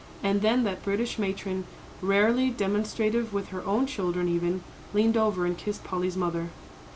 And 0.23 0.41
then 0.41 0.63
that 0.63 0.83
British 0.83 1.19
matron, 1.19 1.65
rarely 2.01 2.49
demonstrative 2.49 3.35
with 3.35 3.49
her 3.49 3.63
own 3.67 3.85
children, 3.85 4.27
even, 4.27 4.63
leaned 4.95 5.15
over 5.15 5.45
and 5.45 5.55
kissed 5.55 5.83
Polly's 5.83 6.17
mother. 6.17 6.47